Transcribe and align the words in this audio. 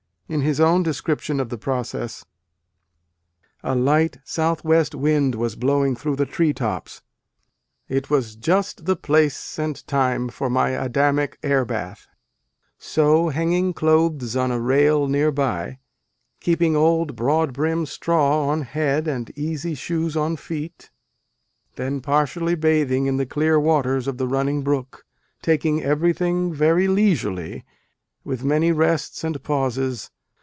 In 0.31 0.39
his 0.43 0.61
own 0.61 0.81
description 0.81 1.41
of 1.41 1.49
the 1.49 1.57
process: 1.57 2.23
"A 3.63 3.75
light 3.75 4.17
south 4.23 4.63
west 4.63 4.95
wind 4.95 5.35
was 5.35 5.57
blowing 5.57 5.93
through 5.93 6.15
the 6.15 6.25
tree 6.25 6.53
tops. 6.53 7.01
It 7.89 8.09
was 8.09 8.37
just 8.37 8.85
the 8.85 8.95
place 8.95 9.59
and 9.59 9.85
time 9.87 10.29
for 10.29 10.49
my 10.49 10.69
Adamic 10.69 11.37
air 11.43 11.65
bath 11.65 12.07
So, 12.77 13.27
hanging 13.27 13.73
clothes 13.73 14.33
on 14.37 14.51
a 14.51 14.59
rail 14.61 15.05
near 15.05 15.33
by, 15.33 15.79
keeping 16.39 16.77
old 16.77 17.17
broadbrim 17.17 17.85
straw 17.85 18.47
on 18.47 18.61
head 18.61 19.09
and 19.09 19.37
easy 19.37 19.75
shoes 19.75 20.15
on 20.15 20.37
feet 20.37 20.85
A 20.85 20.85
DAY 20.85 20.87
WITH 20.87 20.87
WALT 20.87 21.71
WHITMAN. 21.87 21.93
then 21.97 22.01
partially 22.01 22.55
bathing 22.55 23.05
in 23.07 23.17
the 23.17 23.25
clear 23.25 23.59
waters 23.59 24.07
of 24.07 24.17
the 24.17 24.29
running 24.29 24.63
brook 24.63 25.05
taking 25.41 25.83
everything 25.83 26.53
very 26.53 26.87
leisurely, 26.87 27.65
with 28.23 28.45
many 28.45 28.71
rests 28.71 29.25
and 29.25 29.43
pauses 29.43 30.09